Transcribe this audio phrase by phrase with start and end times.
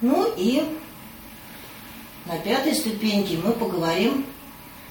[0.00, 0.62] Ну и
[2.26, 4.26] на пятой ступеньке мы поговорим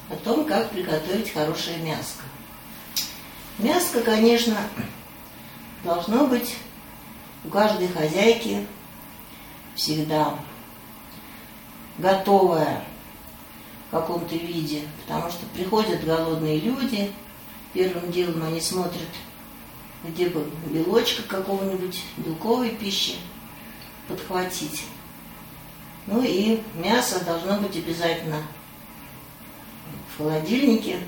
[0.09, 2.23] о том, как приготовить хорошее мяско.
[3.59, 4.57] Мяско, конечно,
[5.83, 6.55] должно быть
[7.43, 8.65] у каждой хозяйки
[9.75, 10.39] всегда
[11.99, 12.83] готовое
[13.87, 17.11] в каком-то виде, потому что приходят голодные люди,
[17.73, 19.01] первым делом они смотрят,
[20.03, 23.15] где бы белочка какого-нибудь, белковой пищи
[24.07, 24.83] подхватить.
[26.07, 28.43] Ну и мясо должно быть обязательно
[30.13, 30.99] в холодильнике,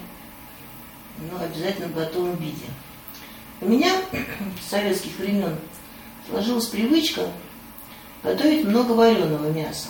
[1.32, 2.66] но обязательно в готовом виде.
[3.62, 3.92] У меня
[4.62, 5.58] с советских времен
[6.30, 7.32] сложилась привычка
[8.24, 9.90] готовить много вареного мяса.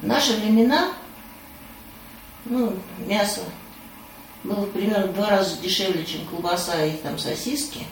[0.00, 0.92] В наши времена
[2.46, 3.42] ну, мясо
[4.44, 7.84] было примерно в два раза дешевле, чем колбаса и там сосиски.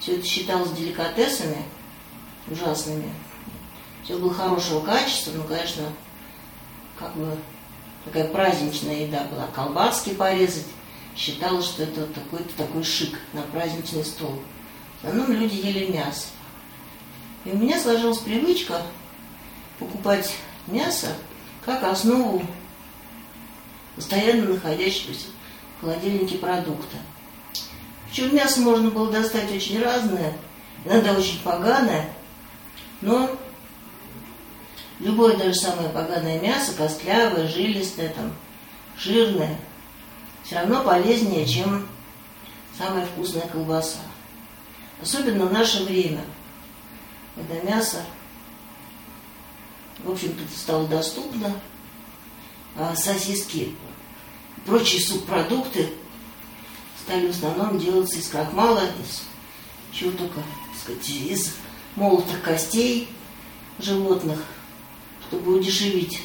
[0.00, 1.62] Все это считалось деликатесами
[2.50, 3.12] ужасными.
[4.04, 5.84] Все было хорошего качества, но, конечно,
[6.98, 7.36] как бы
[8.04, 9.46] такая праздничная еда была.
[9.54, 10.66] Колбаски порезать,
[11.16, 14.42] считалось, что это такой-то такой шик на праздничный стол.
[15.00, 16.26] В основном люди ели мясо.
[17.46, 18.82] И у меня сложилась привычка
[19.78, 21.08] покупать мясо
[21.64, 22.42] как основу
[23.96, 25.26] постоянно находящегося
[25.78, 26.96] в холодильнике продукта.
[28.06, 30.34] Причем мясо можно было достать очень разное,
[30.84, 32.10] иногда очень поганое,
[33.00, 33.30] но
[35.04, 38.32] любое даже самое поганое мясо, костлявое, жилистое, там,
[38.98, 39.60] жирное,
[40.42, 41.86] все равно полезнее, чем
[42.76, 43.98] самая вкусная колбаса.
[45.00, 46.24] Особенно в наше время,
[47.36, 48.02] когда мясо,
[50.02, 51.54] в общем-то, стало доступно,
[52.76, 53.76] а сосиски,
[54.64, 55.90] прочие субпродукты
[57.04, 59.22] стали в основном делаться из крахмала, из
[59.92, 61.54] чего только, так сказать, из
[61.94, 63.08] молотых костей
[63.78, 64.38] животных,
[65.26, 66.22] чтобы удешевить.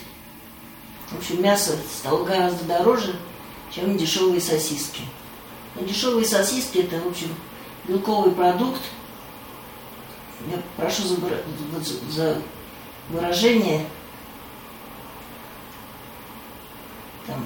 [1.09, 3.16] В общем, мясо стало гораздо дороже,
[3.73, 5.02] чем дешевые сосиски.
[5.76, 7.33] Но дешевые сосиски это, в общем,
[7.88, 8.82] белковый продукт.
[10.49, 11.17] Я прошу за,
[12.09, 12.42] за
[13.09, 13.86] выражение
[17.30, 17.45] там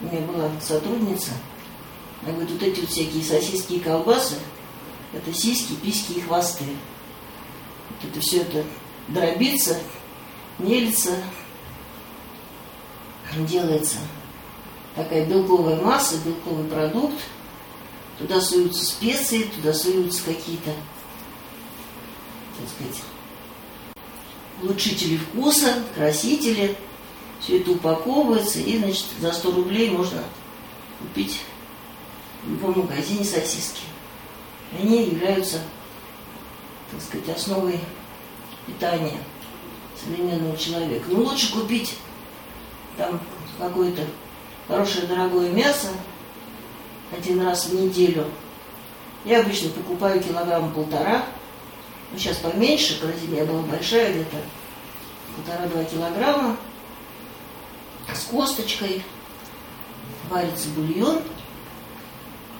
[0.00, 1.32] у меня была сотрудница,
[2.22, 4.36] она говорит, вот эти вот всякие сосиски и колбасы,
[5.12, 6.64] это сиськи, письки и хвосты.
[8.02, 8.64] Это все это
[9.08, 9.78] дробится,
[10.58, 11.16] мелится,
[13.36, 13.96] делается
[14.94, 17.16] такая белковая масса, белковый продукт.
[18.18, 20.72] Туда суются специи, туда суются какие-то,
[22.58, 23.02] так сказать,
[24.62, 26.76] улучшители вкуса, красители.
[27.40, 30.22] Все это упаковывается, и, значит, за 100 рублей можно
[30.98, 31.40] купить
[32.44, 33.80] в любом магазине сосиски
[34.78, 35.60] они являются,
[36.90, 37.80] так сказать, основой
[38.66, 39.18] питания
[40.02, 41.04] современного человека.
[41.08, 41.96] Ну, лучше купить
[42.96, 43.20] там
[43.58, 44.02] какое-то
[44.66, 45.88] хорошее дорогое мясо
[47.16, 48.26] один раз в неделю.
[49.24, 51.24] Я обычно покупаю килограмм полтора,
[52.12, 54.36] ну сейчас поменьше, когда земля была большая, где-то
[55.36, 56.56] полтора-два килограмма,
[58.14, 59.02] с косточкой,
[60.28, 61.20] варится бульон,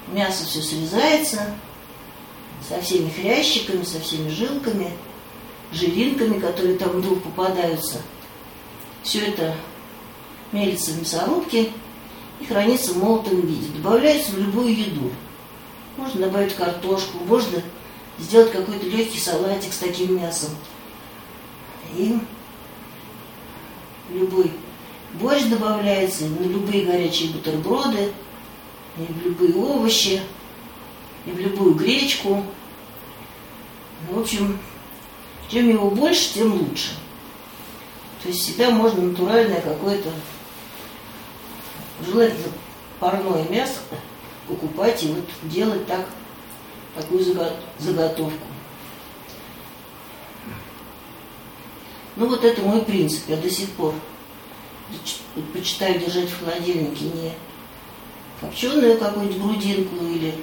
[0.09, 1.55] мясо все срезается,
[2.69, 4.93] со всеми хрящиками, со всеми жилками,
[5.73, 8.01] жилинками, которые там вдруг попадаются.
[9.03, 9.57] Все это
[10.53, 11.71] мелится в мясорубке
[12.41, 13.69] и хранится в молотом виде.
[13.77, 15.11] Добавляется в любую еду.
[15.97, 17.63] Можно добавить картошку, можно
[18.19, 20.51] сделать какой-то легкий салатик с таким мясом.
[21.97, 22.19] И
[24.13, 24.51] любой
[25.15, 28.13] борщ добавляется, на любые горячие бутерброды,
[28.97, 30.21] и в любые овощи–
[31.27, 32.45] и в любую гречку.
[34.11, 34.59] В общем,
[35.49, 36.91] чем его больше, тем лучше.
[38.23, 40.11] То есть всегда можно натуральное какое-то,
[42.05, 42.53] желательно
[42.99, 43.81] парное мясо
[44.47, 46.07] покупать и вот делать так,
[46.95, 47.25] такую
[47.79, 48.47] заготовку.
[52.17, 53.29] Ну вот это мой принцип.
[53.29, 53.95] Я до сих пор
[55.35, 57.33] предпочитаю держать в холодильнике не
[58.41, 60.35] копченую какую-нибудь грудинку или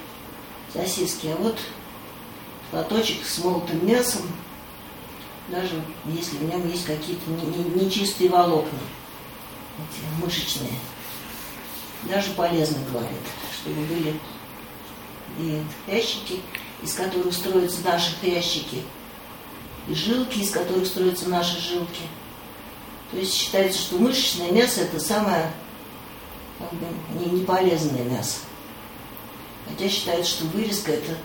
[0.78, 1.58] сосиски, а вот
[2.72, 4.22] лоточек с молотым мясом,
[5.50, 7.30] даже если в нем есть какие-то
[7.76, 8.80] нечистые волокна,
[9.78, 10.74] эти мышечные,
[12.04, 13.18] даже полезно, говорит,
[13.62, 14.20] чтобы были
[15.40, 16.42] и ящики,
[16.82, 18.84] из которых строятся наши ящики,
[19.88, 22.02] и жилки, из которых строятся наши жилки.
[23.12, 25.52] То есть считается, что мышечное мясо это самое
[26.60, 28.40] как бы, не полезное мясо.
[29.70, 31.16] Хотя считают, что вырезка это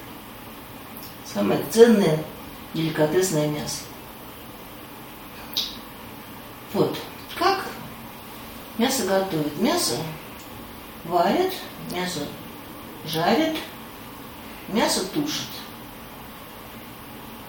[1.25, 2.23] самое ценное
[2.75, 3.83] деликатесное мясо.
[6.73, 6.97] Вот.
[7.39, 7.65] Как
[8.79, 9.59] мясо готовят?
[9.61, 9.97] Мясо
[11.05, 11.53] варят,
[11.91, 12.21] мясо
[13.07, 13.57] жарят,
[14.69, 15.47] мясо тушат.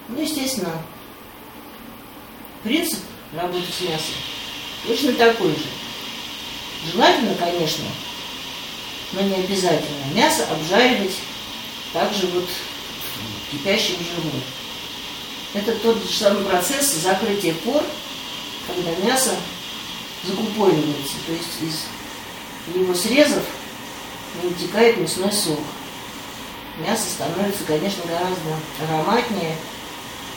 [0.08, 0.72] Ну, естественно,
[2.62, 3.00] принцип
[3.32, 4.14] работы с мясом
[4.86, 5.64] точно такой же.
[6.92, 7.84] Желательно, конечно,
[9.14, 10.04] но не обязательно.
[10.14, 11.14] Мясо обжаривать
[11.92, 14.30] также вот в кипящем жиру.
[15.54, 17.82] Это тот же самый процесс закрытия пор,
[18.66, 19.30] когда мясо
[20.24, 23.44] закупоривается, то есть из его срезов
[24.42, 25.60] вытекает мясной сок.
[26.78, 28.56] Мясо становится, конечно, гораздо
[28.88, 29.56] ароматнее,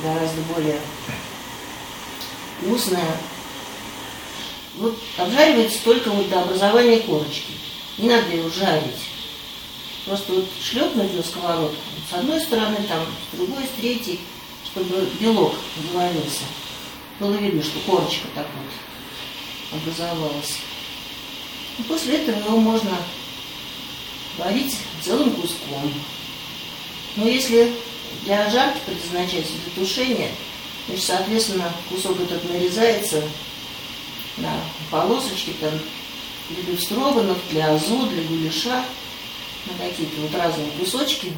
[0.04, 0.80] гораздо более
[2.62, 3.18] вкусное.
[4.76, 7.54] Вот обжаривается только вот до образования корочки.
[7.98, 9.10] Не надо его жарить.
[10.06, 11.78] Просто вот шлепнуть на сковородку
[12.10, 14.20] с одной стороны, там, с другой, с третьей,
[14.66, 15.56] чтобы белок
[15.92, 16.44] заварился.
[17.20, 20.60] Было видно, что корочка так вот образовалась.
[21.78, 22.98] И после этого его можно
[24.38, 25.92] варить целым куском.
[27.18, 27.74] Но если
[28.24, 30.32] для жарки предназначается для тушения,
[30.88, 33.22] значит, соответственно, кусок этот нарезается
[34.38, 34.54] на
[34.90, 35.74] полосочки, там,
[36.50, 38.84] для бифстроганов, для азу, для гуляша,
[39.66, 41.34] на какие-то вот разные кусочки.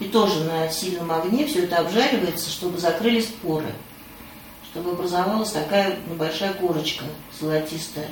[0.00, 3.72] И тоже на сильном огне все это обжаривается, чтобы закрылись поры,
[4.70, 7.04] чтобы образовалась такая небольшая корочка
[7.38, 8.08] золотистая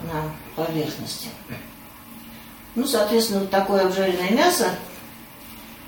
[0.00, 1.28] на поверхности.
[2.74, 4.70] Ну, соответственно, вот такое обжаренное мясо,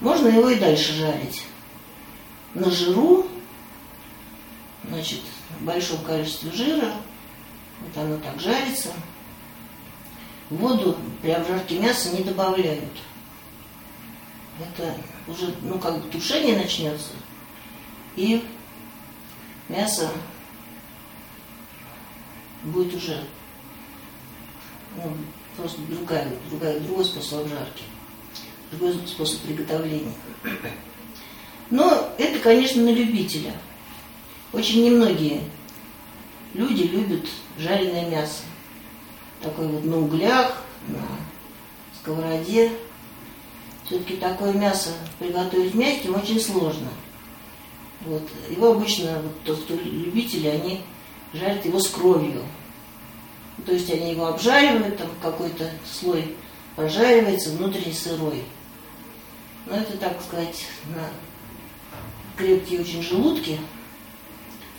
[0.00, 1.44] можно его и дальше жарить.
[2.54, 3.26] На жиру,
[4.88, 5.20] значит,
[5.60, 6.90] в большом количестве жира,
[7.80, 8.88] вот оно так жарится.
[10.52, 12.84] Воду при обжарке мяса не добавляют.
[14.60, 14.94] Это
[15.26, 17.12] уже, ну, как бы тушение начнется,
[18.16, 18.44] и
[19.70, 20.10] мясо
[22.64, 23.24] будет уже
[24.96, 25.16] ну,
[25.56, 27.84] просто другая, другая, другой способ обжарки,
[28.70, 30.12] другой способ приготовления.
[31.70, 33.54] Но это, конечно, на любителя.
[34.52, 35.40] Очень немногие
[36.52, 37.26] люди любят
[37.56, 38.42] жареное мясо.
[39.42, 41.00] Такое вот на углях, на
[42.00, 42.72] сковороде.
[43.84, 46.88] Все-таки такое мясо приготовить мягким очень сложно.
[48.02, 48.22] Вот.
[48.48, 50.80] Его обычно, вот, тот, кто любители, они
[51.32, 52.42] жарят его с кровью.
[53.66, 56.34] То есть они его обжаривают, там какой-то слой
[56.74, 58.44] прожаривается, внутренний сырой.
[59.66, 61.08] Но это, так сказать, на
[62.36, 63.58] крепкие очень желудки.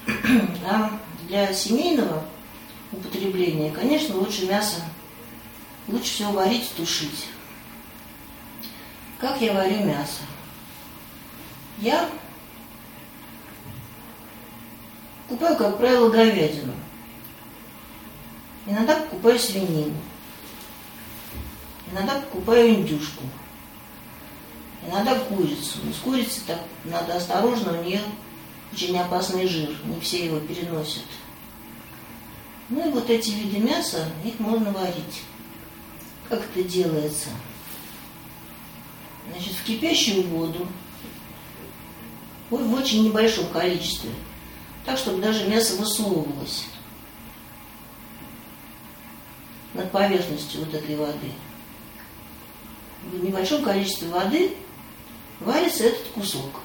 [0.65, 2.25] А для семейного
[2.93, 4.81] употребления, конечно, лучше мясо,
[5.87, 7.27] лучше всего варить и тушить.
[9.19, 10.21] Как я варю мясо?
[11.79, 12.09] Я
[15.27, 16.73] купаю, как правило, говядину.
[18.65, 19.95] Иногда покупаю свинину.
[21.91, 23.23] Иногда покупаю индюшку.
[24.87, 25.79] Иногда курицу.
[25.83, 28.01] Но с курицей так надо осторожно, у нее
[28.71, 29.69] очень опасный жир.
[29.85, 31.03] Не все его переносят.
[32.69, 35.23] Ну и вот эти виды мяса, их можно варить.
[36.29, 37.29] Как это делается?
[39.29, 40.67] Значит, в кипящую воду,
[42.49, 44.09] в очень небольшом количестве,
[44.85, 46.65] так, чтобы даже мясо высовывалось
[49.73, 51.31] над поверхностью вот этой воды.
[53.03, 54.55] В небольшом количестве воды
[55.39, 56.61] варится этот кусок.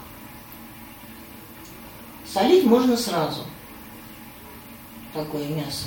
[2.27, 3.45] Солить можно сразу
[5.13, 5.87] такое мясо.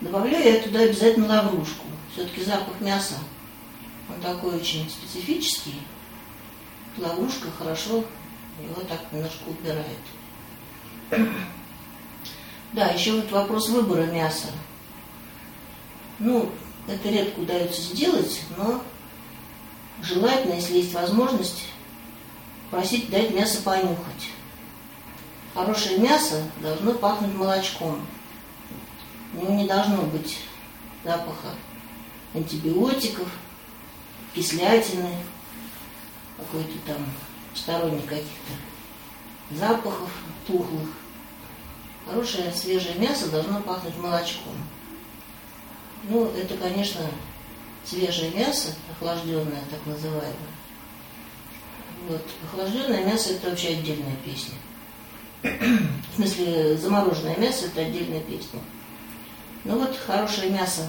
[0.00, 1.86] Добавляю я туда обязательно лаврушку.
[2.12, 3.14] Все-таки запах мяса,
[4.08, 5.80] он такой очень специфический.
[6.96, 8.04] Лаврушка хорошо
[8.62, 9.98] его так немножко убирает.
[12.74, 14.48] Да, еще вот вопрос выбора мяса.
[16.18, 16.52] Ну,
[16.86, 18.82] это редко удается сделать, но
[20.02, 21.64] желательно, если есть возможность,
[22.70, 24.32] просить дать мясо понюхать.
[25.58, 28.06] Хорошее мясо должно пахнуть молочком.
[29.34, 30.38] У него не должно быть
[31.02, 31.52] запаха
[32.32, 33.26] антибиотиков,
[34.36, 35.16] кислятины,
[36.36, 37.04] какой-то там
[37.56, 38.52] сторонних каких-то
[39.50, 40.08] запахов
[40.46, 40.90] тухлых.
[42.06, 44.54] Хорошее свежее мясо должно пахнуть молочком.
[46.04, 47.00] Ну, это, конечно,
[47.84, 50.36] свежее мясо, охлажденное, так называемое.
[52.08, 52.24] Вот.
[52.44, 54.54] Охлажденное мясо это вообще отдельная песня.
[55.42, 58.60] В смысле, замороженное мясо это отдельная песня.
[59.64, 60.88] Ну вот хорошее мясо,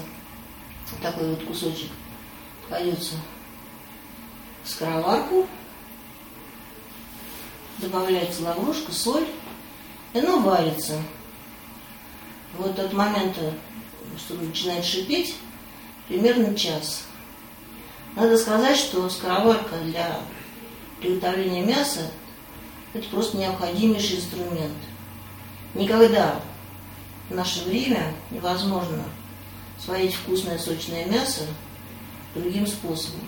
[1.02, 1.90] такой вот кусочек,
[2.68, 3.14] кладется
[4.64, 5.46] в скороварку.
[7.78, 9.26] добавляется лаврушка, соль,
[10.12, 11.00] и оно варится.
[12.58, 13.54] Вот от момента,
[14.18, 15.36] что начинает шипеть,
[16.08, 17.04] примерно час.
[18.16, 20.20] Надо сказать, что скороварка для
[21.00, 22.10] приготовления мяса–
[22.92, 24.76] это просто необходимейший инструмент.
[25.74, 26.40] Никогда
[27.28, 29.04] в наше время невозможно
[29.78, 31.42] сварить вкусное сочное мясо
[32.34, 33.20] другим способом,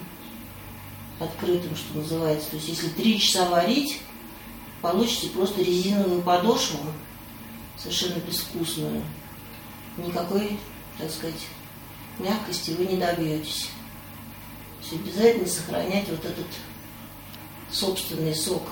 [1.19, 2.51] открытым, что называется.
[2.51, 4.01] То есть если три часа варить,
[4.81, 6.81] получите просто резиновую подошву,
[7.79, 9.03] совершенно безвкусную.
[9.97, 10.59] Никакой,
[10.99, 11.47] так сказать,
[12.19, 13.69] мягкости вы не добьетесь.
[14.81, 16.47] То есть обязательно сохранять вот этот
[17.71, 18.63] собственный сок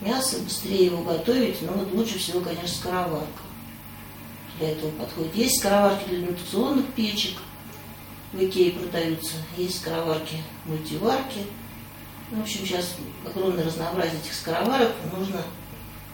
[0.00, 3.42] мяса, быстрее его готовить, но вот лучше всего, конечно, скороварка.
[4.58, 5.34] Для этого подходит.
[5.34, 7.38] Есть скороварки для индукционных печек,
[8.32, 11.40] в Икее продаются, есть скороварки, мультиварки.
[12.30, 12.94] В общем, сейчас
[13.26, 14.92] огромное разнообразие этих скороварок.
[15.12, 15.42] Нужно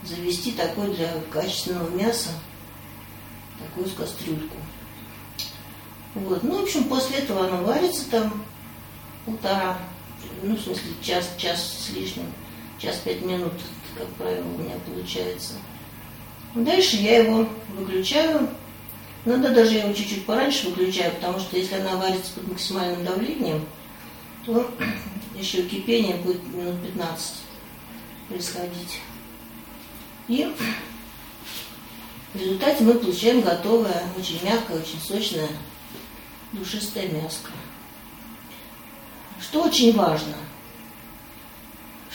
[0.02, 2.30] завести такой для качественного мяса,
[3.58, 4.56] такую кастрюльку.
[6.14, 6.42] Вот.
[6.42, 8.42] Ну, в общем, после этого оно варится там
[9.26, 9.76] полтора,
[10.42, 12.32] ну, в смысле, час, час с лишним,
[12.78, 13.52] час пять минут,
[13.96, 15.54] как правило, у меня получается.
[16.54, 18.48] Дальше я его выключаю.
[19.24, 23.66] Иногда даже я его чуть-чуть пораньше выключаю, потому что если она варится под максимальным давлением,
[24.44, 24.70] то
[25.34, 27.34] еще кипение будет минут 15
[28.28, 29.00] происходить.
[30.28, 30.52] И
[32.34, 35.48] в результате мы получаем готовое, очень мягкое, очень сочное,
[36.52, 37.50] душистое мяско.
[39.40, 40.34] Что очень важно,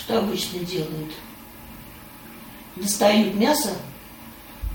[0.02, 1.12] что обычно делают?
[2.76, 3.72] Достают мясо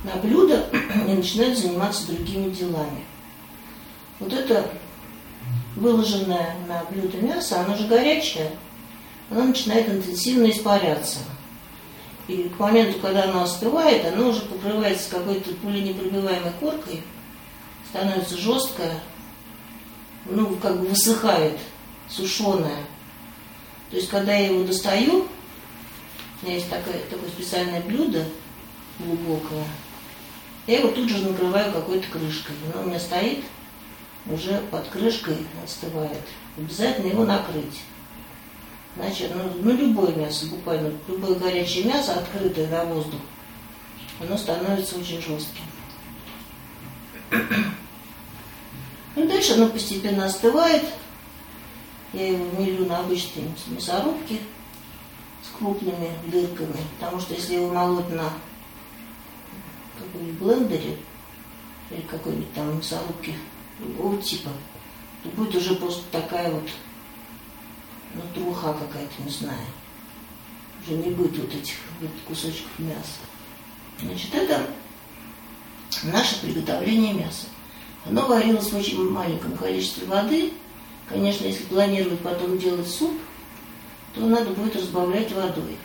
[0.05, 3.05] на блюдо и начинают заниматься другими делами.
[4.21, 4.71] Вот это
[5.75, 8.53] выложенное на блюдо мясо, оно же горячее,
[9.31, 11.19] оно начинает интенсивно испаряться.
[12.29, 17.03] И к моменту, когда оно остывает, оно уже покрывается какой-то пуленепробиваемой коркой,
[17.89, 19.01] становится жесткое,
[20.25, 21.59] ну, как бы высыхает
[22.09, 22.79] сушеное.
[23.91, 25.27] То есть, когда я его достаю,
[26.43, 28.25] у меня есть такое, такое специальное блюдо
[28.99, 29.65] глубокое,
[30.67, 32.57] я его тут же накрываю какой-то крышкой.
[32.75, 33.45] Оно у меня стоит,
[34.27, 36.23] уже под крышкой остывает.
[36.57, 37.81] Обязательно его накрыть.
[38.97, 43.21] Значит, ну, ну любое мясо, буквально любое горячее мясо, открытое на воздух,
[44.21, 45.65] оно становится очень жестким.
[49.19, 50.85] Ну, дальше оно постепенно остывает,
[52.13, 54.41] я его мелю на обычной мясорубке
[55.43, 58.33] с крупными дырками, потому что если его молоть на
[59.99, 60.99] каком-нибудь блендере
[61.91, 63.35] или какой-нибудь там мясорубке
[63.79, 64.51] другого типа,
[65.23, 66.69] то будет уже просто такая вот
[68.15, 69.67] ну, труха какая-то, не знаю.
[70.83, 73.21] Уже не будет вот этих вот кусочков мяса.
[74.01, 74.67] Значит, это
[76.05, 77.47] наше приготовление мяса.
[78.05, 80.53] Оно варилось в очень маленьком количестве воды,
[81.09, 83.13] Конечно, если планировать потом делать суп,
[84.15, 85.77] то надо будет разбавлять водой.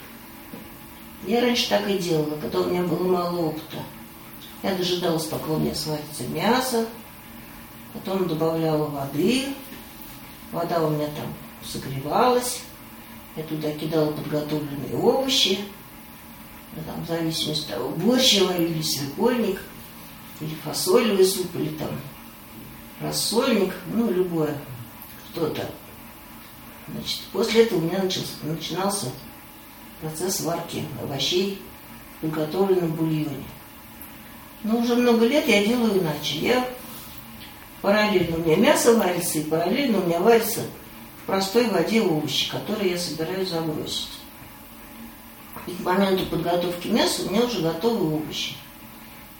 [1.28, 3.78] Я раньше так и делала, когда у меня было мало опыта.
[4.63, 6.88] Я дожидалась, пока у меня сварится мясо,
[7.94, 9.50] потом добавляла воды,
[10.51, 12.62] вода у меня там согревалась,
[13.36, 15.60] я туда кидала подготовленные овощи,
[16.75, 19.62] ну, там, в зависимости от того, борщ я варю или свекольник,
[20.40, 21.90] или фасолевый суп, или там
[23.00, 24.56] рассольник, ну, любое
[25.32, 25.70] что-то.
[26.88, 29.08] Значит, после этого у меня начался, начинался
[30.02, 31.62] процесс варки овощей
[32.18, 33.46] в приготовленном бульоне.
[34.64, 36.38] Но уже много лет я делаю иначе.
[36.40, 36.70] Я
[37.82, 40.62] параллельно у меня мясо варится, и параллельно у меня варится
[41.24, 44.10] в простой воде овощи, которые я собираюсь забросить.
[45.68, 48.56] И к моменту подготовки мяса у меня уже готовы овощи.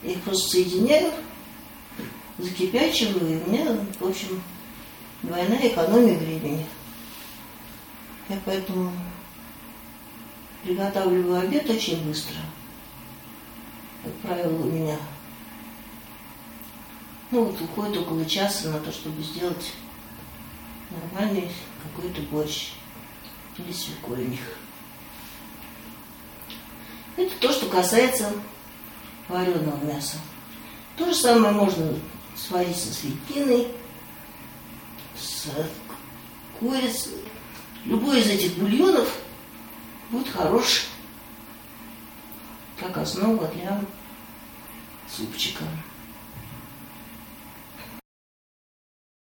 [0.04, 1.12] Я их просто соединяю,
[2.38, 4.42] закипячиваю, и у меня, в общем,
[5.24, 6.66] двойная экономия времени.
[8.30, 8.92] Я поэтому
[10.64, 12.38] приготавливаю обед очень быстро.
[14.04, 14.98] Как правило, у меня
[17.32, 19.74] ну вот уходит около часа на то, чтобы сделать
[20.90, 21.50] нормальный
[21.82, 22.72] какой-то борщ
[23.58, 24.42] или свекольник.
[27.16, 28.34] Это то, что касается
[29.30, 30.18] вареного мяса.
[30.98, 31.94] То же самое можно
[32.36, 33.68] сварить со свининой,
[35.22, 35.48] с
[36.60, 37.24] курицей.
[37.86, 39.10] Любой из этих бульонов
[40.10, 40.88] будет хорош
[42.80, 43.84] как основа для
[45.08, 45.64] супчика.